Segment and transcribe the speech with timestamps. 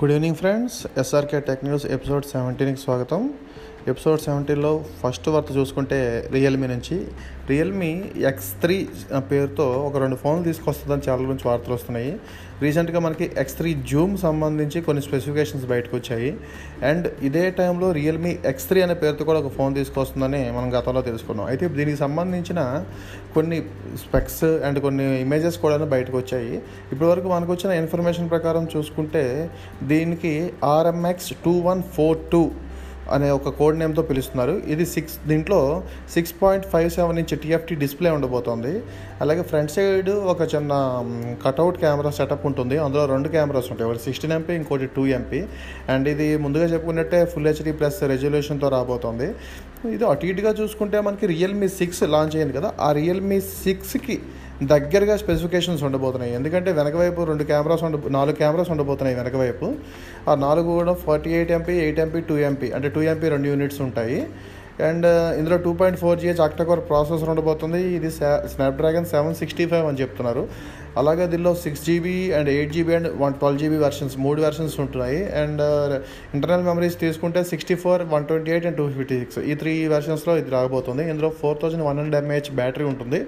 [0.00, 3.20] good evening friends SRK tech news episode సెవెంటీన్కి స్వాగతం
[3.91, 4.69] episode సెవెంటీన్లో
[5.01, 5.97] first వార్త చూసుకుంటే
[6.35, 6.95] రియల్మీ నుంచి.
[7.49, 7.89] రియల్మీ
[8.29, 8.77] ఎక్స్ త్రీ
[9.31, 12.11] పేరుతో ఒక రెండు ఫోన్లు తీసుకొస్తుందని చాలా నుంచి వార్తలు వస్తున్నాయి.
[12.63, 16.31] రీసెంట్గా మనకి ఎక్స్ త్రీ జూమ్ సంబంధించి కొన్ని స్పెసిఫికేషన్స్ బయటకు వచ్చాయి.
[16.89, 21.45] అండ్ ఇదే టైంలో రియల్మీ ఎక్స్ త్రీ అనే పేరుతో కూడా ఒక ఫోన్ తీసుకొస్తుందని మనం గతంలో తెలుసుకున్నాం.
[21.53, 22.59] అయితే దీనికి సంబంధించిన
[23.37, 23.59] కొన్ని
[24.05, 26.53] స్పెక్స్ అండ్ కొన్ని ఇమేజెస్ కూడా బయటకు వచ్చాయి.
[26.93, 29.25] ఇప్పటివరకు మనకు వచ్చిన ఇన్ఫర్మేషన్ ప్రకారం చూసుకుంటే
[29.93, 30.35] దీనికి
[30.75, 32.43] RMX two one four two
[33.13, 34.51] అనే ఒక కోడ్ నేమ్తో పిలుస్తున్నారు.
[34.51, 38.83] ఇది సిక్స్ దీంట్లో six point five seven inch TFT display ఉండబోతోంది.
[39.21, 40.71] అలాగే ఫ్రంట్ సైడ్ ఒక చిన్న
[41.45, 42.77] కటౌట్ కెమెరా సెటప్ ఉంటుంది.
[42.77, 43.89] అందులో రెండు కెమెరాస్ ఉంటాయి.
[43.89, 45.43] ఒకటి సిక్స్టీన్ ఎంపీ ఇంకోటి టూ ఎంపీ.
[45.89, 49.29] అండ్ ఇది ముందుగా చెప్పుకున్నట్టే ఫుల్ హెచ్డీ ప్లస్ రెజల్యూషన్తో రాబోతోంది.
[49.95, 52.73] ఇది అటు ఇటుగా చూసుకుంటే మనకి రియల్మీ సిక్స్ లాంచ్ అయింది కదా.
[52.79, 54.19] ఆ రియల్మీ సిక్స్కి
[54.63, 56.33] దగ్గరగా స్పెసిఫికేషన్స్ ఉండబోతున్నాయి.
[56.37, 59.65] ఎందుకంటే వెనక వైపు రెండు కెమెరాస్ ఉండ నాలుగు కెమెరాస్ ఉండబోతున్నాయి వెనక వైపు.
[60.29, 63.81] ఆ నాలుగు కూడా forty eight MP eight MP two MP అంటే టూ ఎంపీ రెండు యూనిట్స్
[63.87, 64.19] ఉంటాయి.
[64.87, 65.05] అండ్
[65.39, 67.81] ఇందులో two point four GH octacore processor ఉండబోతుంది.
[67.97, 68.11] ఇది
[68.53, 70.45] స్నాప్డ్రాగన్ సెవెన్ సిక్స్టీ ఫైవ్ అని చెప్తున్నారు.
[70.99, 75.19] అలాగే దీనిలో six GB and eight GB and one twelve GB versions మూడు వెర్షన్స్ ఉంటున్నాయి
[75.41, 75.63] అండ్
[76.35, 80.35] ఇంటర్నల్ మెమరీస్ తీసుకుంటే sixty four one twenty eight and two fifty six ఈ త్రీ వెర్షన్స్లో
[80.41, 81.05] ఇది రాబోతుంది.
[81.13, 83.21] ఇందులో four thousand one hundred mAh battery ఉంటుంది.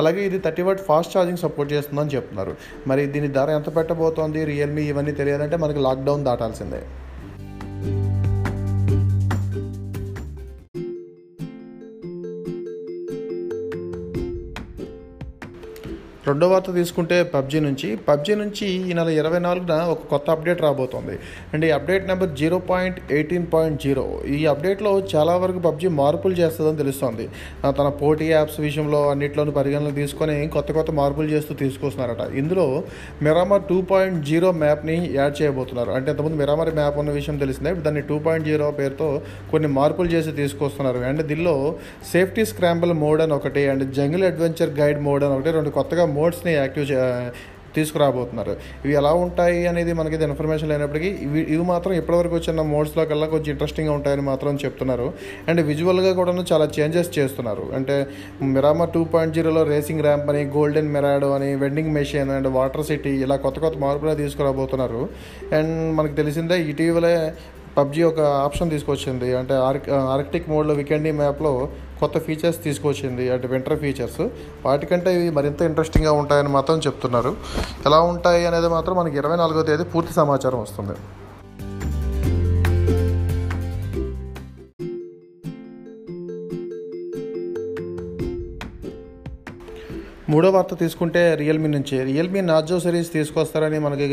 [0.00, 2.54] అలాగే ఇది thirty watt fast charging support చేస్తుందని చెప్తున్నారు.
[2.90, 4.42] మరి దీని ధర ఎంత పెట్టబోతోంది?
[4.52, 6.82] రియల్మీ ఇవన్నీ తెలియాలంటే మనకి లాక్డౌన్ దాటాల్సిందే.
[16.28, 17.88] రెండో వార్త తీసుకుంటే పబ్జీ నుంచి.
[18.08, 21.14] పబ్జీ నుంచి ఈ నెల ఇరవై నాలుగున ఒక కొత్త అప్డేట్ రాబోతోంది.
[21.52, 24.04] అండ్ ఈ update number zero point eighteen point zero.
[24.36, 27.26] ఈ అప్డేట్లో చాలా వరకు పబ్జీ మార్పులు చేస్తుందని తెలుస్తోంది.
[27.80, 32.24] తన పోటీ యాప్స్ విషయంలో అన్నింటిలోనూ పరిగణనలు తీసుకొని కొత్త కొత్త మార్పులు చేస్తూ తీసుకొస్తున్నారట.
[32.42, 32.66] ఇందులో
[33.26, 35.92] మిరామర్ టూ పాయింట్ జీరో మ్యాప్ని యాడ్ చేయబోతున్నారు.
[35.98, 37.74] అంటే ఇంతకుముందు మిరామర్ మ్యాప్ ఉన్న విషయం తెలిసిందే.
[37.88, 39.10] దాన్ని టూ పాయింట్ జీరో పేరుతో
[39.52, 40.98] కొన్ని మార్పులు చేసి తీసుకొస్తున్నారు.
[41.10, 41.56] అండ్ దీనిలో
[42.14, 46.54] సేఫ్టీ స్క్రాంబుల్ మోడ్ అని ఒకటి and jungle adventure guide mode అని ఒకటి రెండు కొత్తగా మోడ్స్ని
[46.60, 46.86] యాక్టివ్
[47.76, 48.52] తీసుకురాబోతున్నారు.
[48.84, 53.50] ఇవి ఎలా ఉంటాయి అనేది మనకి ఇన్ఫర్మేషన్ లేనప్పటికీ ఇవి ఇవి మాత్రం ఇప్పటివరకు వచ్చిన మోడ్స్లో కల్లా కొంచెం
[53.54, 55.06] ఇంట్రెస్టింగ్గా ఉంటాయని మాత్రం చెప్తున్నారు.
[55.48, 57.64] అండ్ విజువల్గా కూడా చాలా చేంజెస్ చేస్తున్నారు.
[57.76, 57.96] అంటే
[58.54, 63.14] మిరామా టూ పాయింట్ జీరోలో రేసింగ్ ర్యాంప్ అని గోల్డెన్ మెరాడో అని vending machine and water city
[63.26, 65.02] ఇలా కొత్త కొత్త మార్పులు తీసుకురాబోతున్నారు.
[65.56, 67.16] అండ్ మనకు తెలిసిందే ఇటీవలే
[67.78, 69.28] పబ్జీ ఒక ఆప్షన్ తీసుకొచ్చింది.
[69.38, 71.54] అంటే ఆర్క్ ఆర్కిటిక్ మోడ్లో వికెండీ మ్యాప్లో
[72.04, 74.22] కొత్త ఫీచర్స్ తీసుకొచ్చింది అంటే వింటర్ ఫీచర్స్
[74.68, 77.34] వాటికంటే ఇవి మరింత ఇంట్రెస్టింగ్గా ఉంటాయని మాత్రం చెప్తున్నారు.
[77.90, 80.96] ఎలా ఉంటాయి అనేది మాత్రం మనకి ఇరవై నాలుగో తేదీ పూర్తి సమాచారం వస్తుంది.
[90.32, 91.96] మూడో వార్త తీసుకుంటే రియల్మీ నుంచి.
[92.10, 94.06] రియల్మీ నాజో సిరీస్ తీసుకొస్తారని మనకి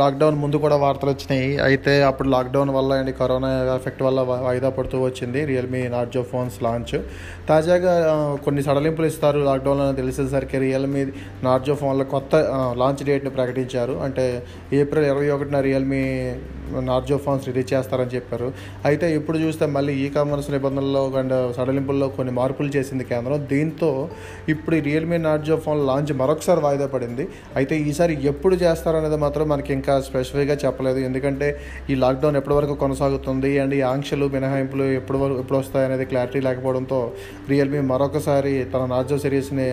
[0.00, 1.50] లాక్డౌన్ ముందు కూడా వార్తలు వచ్చినాయి.
[1.66, 6.96] అయితే అప్పుడు లాక్డౌన్ వల్ల అండ్ కరోనా ఎఫెక్ట్ వల్ల వాయిదా పడుతూ వచ్చింది రియల్మీ నార్జో ఫోన్స్ లాంచ్
[7.50, 7.92] తాజాగా
[8.46, 11.04] కొన్ని సడలింపులు ఇస్తారు లాక్డౌన్ అని తెలిసేసరికి రియల్మీ
[11.48, 12.34] నార్జో ఫోన్ల కొత్త
[12.82, 13.96] లాంచ్ డేట్ని ప్రకటించారు.
[14.06, 14.26] అంటే
[14.80, 16.02] ఏప్రిల్ ఇరవై ఒకటిన రియల్మీ
[16.88, 18.46] నార్జో ఫోన్స్ రిలీజ్ చేస్తారని చెప్పారు.
[18.88, 23.38] అయితే ఇప్పుడు చూస్తే మళ్ళీ ఈ కామర్స్ నిబంధనల్లో అండ్ సడలింపుల్లో కొన్ని మార్పులు చేసింది కేంద్రం.
[23.52, 23.90] దీంతో
[24.52, 27.28] ఇప్పుడు రియల్మీ నార్జో ఫోన్ లాంచ్ మరొకసారి వాయిదా పడింది.
[27.56, 30.98] అయితే ఈసారి ఎప్పుడు చేస్తారనేది మాత్రం మనకి ఇంకా స్పెసిఫిక్గా చెప్పలేదు.
[30.98, 31.60] ఎందుకంటే
[31.90, 37.12] ఈ లాక్డౌన్ ఎప్పటి వరకు కొనసాగుతుంది అండ్ ఈ ఆంక్షలు మినహాయింపులు ఎప్పుడు వరకు ఎప్పుడు వస్తాయనేది క్లారిటీ లేకపోవడంతో
[37.48, 39.72] రియల్మీ మరొకసారి తన నార్జో సిరీస్ని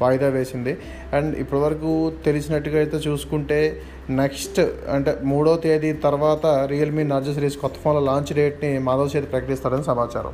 [0.00, 0.76] వాయిదా వేసింది.
[1.12, 8.00] అండ్ ఇప్పటివరకు తెలిసినట్టుగా అయితే చూసుకుంటే నెక్స్ట్ అంటే మూడో తేదీ తర్వాత రియల్మీ నార్జో సిరీస్ కొత్త ఫోన్ల
[8.00, 10.32] లాంచ్ డేట్ని మాధవ్ చేతి ప్రకటిస్తారని సమాచారం.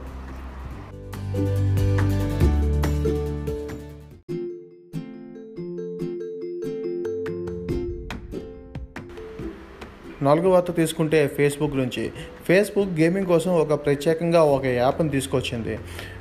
[10.23, 12.05] నాలుగో వార్త తీసుకుంటే ఫేస్బుక్ నుంచి.
[12.49, 15.75] ఫేస్బుక్ గేమింగ్ కోసం ఒక ప్రత్యేకంగా ఒక యాప్ని తీసుకొచ్చింది.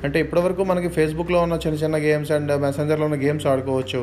[0.05, 4.01] అంటే ఇప్పటివరకు మనకి ఫేస్బుక్లో ఉన్న చిన్న చిన్న గేమ్స్ అండ్ మెసెంజర్లో ఉన్న గేమ్స్ ఆడుకోవచ్చు.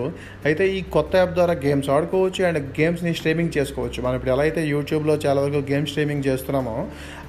[0.48, 3.98] అయితే ఈ కొత్త యాప్ ద్వారా గేమ్స్ ఆడుకోవచ్చు అండ్ గేమ్స్ని స్ట్రీమింగ్ చేసుకోవచ్చు.
[4.06, 6.76] మనం ఇప్పుడు ఎలా అయితే యూట్యూబ్లో చాలా వరకు గేమ్ స్ట్రీమింగ్ చేస్తున్నామో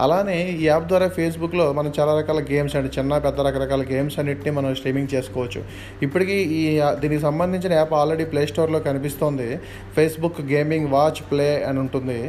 [0.05, 4.53] అలానే ఈ యాప్ ద్వారా ఫేస్బుక్లో మనం చాలా రకాల గేమ్స్ అండ్ చిన్న పెద్ద రకరకాల గేమ్స్ అన్నింటినీ
[4.59, 5.61] మనం స్ట్రీమింగ్ చేసుకోవచ్చు.
[6.07, 6.63] ఇప్పటికీ ఈ
[7.03, 9.49] దీనికి సంబంధించిన యాప్ ఆల్రెడీ ప్లే స్టోర్లో కనిపిస్తోంది.
[9.97, 12.19] ఫేస్బుక్ గేమింగ్ వాచ్ ప్లే అని ఉంటుంది.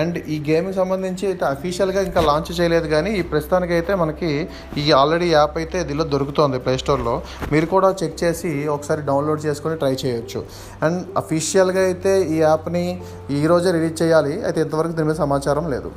[0.00, 4.30] అండ్ ఈ గేమ్కి సంబంధించి అయితే అఫీషియల్గా ఇంకా లాంచ్ చేయలేదు కానీ ఈ ప్రస్తుతానికి అయితే మనకి
[4.82, 7.14] ఈ ఆల్రెడీ యాప్ అయితే దీనిలో దొరుకుతుంది ప్లేస్టోర్లో
[7.52, 10.40] మీరు కూడా చెక్ చేసి ఒకసారి డౌన్లోడ్ చేసుకొని ట్రై చేయొచ్చు.
[10.86, 12.84] అండ్ అఫీషియల్గా అయితే ఈ యాప్ని
[13.40, 14.34] ఈరోజే రిలీజ్ చేయాలి.
[14.48, 15.90] అయితే ఇంతవరకు దీని మీద సమాచారం లేదు.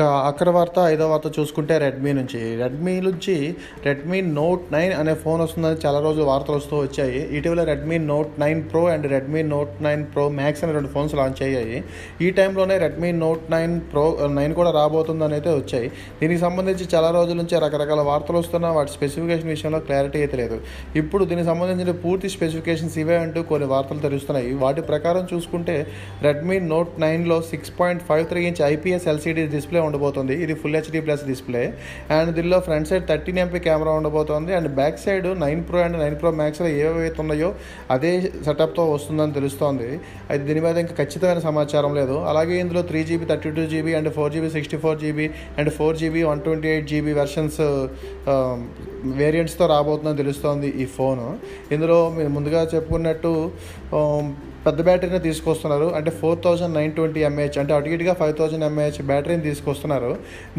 [0.00, 2.38] ఇక అక్కడ వార్త ఐదో వార్త చూసుకుంటే రెడ్మీ నుంచి.
[2.60, 3.34] రెడ్మీ నుంచి
[3.86, 7.18] రెడ్మీ నోట్ నైన్ అనే ఫోన్ వస్తుందని చాలా రోజులు వార్తలు వస్తూ వచ్చాయి.
[7.36, 11.42] ఇటీవల Redmi note nine pro and Redmi note nine pro max అనే రెండు ఫోన్స్ లాంచ్
[11.46, 11.80] అయ్యాయి.
[12.26, 14.04] ఈ టైంలోనే Redmi note nine pro
[14.38, 15.90] nine కూడా రాబోతుందని అయితే వచ్చాయి.
[16.20, 20.58] దీనికి సంబంధించి చాలా రోజుల నుంచి రకరకాల వార్తలు వస్తున్నా వాటి స్పెసిఫికేషన్ విషయంలో క్లారిటీ అయితే లేదు.
[21.02, 24.50] ఇప్పుడు దీనికి సంబంధించిన పూర్తి స్పెసిఫికేషన్స్ ఇవే అంటూ కొన్ని వార్తలు తెలుస్తున్నాయి.
[24.64, 25.76] వాటి ప్రకారం చూసుకుంటే
[26.28, 30.34] రెడ్మీ నోట్ నైన్లో six point five three inch IPS LCD display ఉండబోతుంది.
[30.44, 31.62] ఇది full HD plus display
[32.16, 34.50] and దీనిలో front side thirteen MP camera ఉండబోతోంది.
[34.58, 37.50] And back side nine pro and nine pro మ్యాక్స్లో ఏవైతే ఉన్నాయో
[37.96, 38.12] అదే
[38.48, 39.88] సెటప్తో వస్తుందని తెలుస్తోంది.
[40.30, 42.16] అయితే దీని మీద ఇంకా ఖచ్చితమైన సమాచారం లేదు.
[42.32, 45.26] అలాగే ఇందులో three GB thirty two GB and four GB sixty four GB
[45.58, 47.60] and four GB one twenty eight GB versions
[49.20, 51.26] వేరియంట్స్తో రాబోతుందని తెలుస్తోంది ఈ ఫోను
[51.74, 53.34] ఇందులో మీరు ముందుగా చెప్పుకున్నట్టు
[53.92, 54.26] um,
[54.64, 55.88] పెద్ద బ్యాటరీని తీసుకొస్తున్నారు.
[55.98, 60.10] అంటే four thousand nine twenty mAh అంటే అటు ఇటుగా ఫైవ్ థౌజండ్ ఎంఏహెచ్ బ్యాటరీని తీసుకొస్తున్నారు.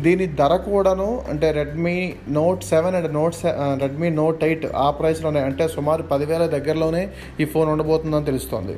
[0.06, 1.98] దీని ధర కూడాను అంటే Redmi
[2.40, 3.38] note seven and note
[3.84, 7.04] Redmi note eight ఆ ప్రైస్లోనే అంటే సుమారు పదివేల దగ్గరలోనే
[7.44, 8.76] ఈ ఫోన్ ఉండబోతుందని తెలుస్తోంది.